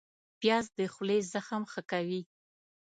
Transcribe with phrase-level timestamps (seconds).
[0.39, 2.21] پیاز د خولې زخم ښه کوي